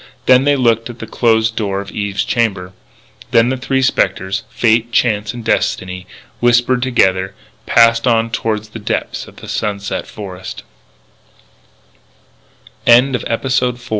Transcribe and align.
Then 0.25 0.45
they 0.45 0.55
looked 0.55 0.89
at 0.89 0.97
the 0.97 1.05
closed 1.05 1.55
door 1.55 1.79
of 1.79 1.91
Eve's 1.91 2.25
chamber. 2.25 2.73
Then 3.29 3.49
the 3.49 3.57
three 3.57 3.83
spectres, 3.83 4.41
Fate, 4.49 4.91
Chance 4.91 5.31
and 5.35 5.45
Destiny, 5.45 6.07
whispering 6.39 6.81
together, 6.81 7.35
passed 7.67 8.07
on 8.07 8.31
toward 8.31 8.63
the 8.63 8.79
depths 8.79 9.27
of 9.27 9.35
the 9.35 9.47
sunset 9.47 10.09
f 10.09 10.19